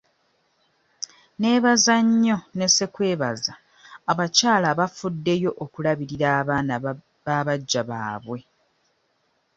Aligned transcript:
Neebaza 1.39 1.95
nnyo 2.05 2.37
ne 2.57 2.67
ssekwebaza 2.69 3.53
abakyala 4.11 4.65
abafuddeyo 4.73 5.51
okulabirira 5.63 6.27
abaana 6.39 6.73
ba 7.27 7.39
baggya 7.45 7.81
baabwe. 7.89 8.39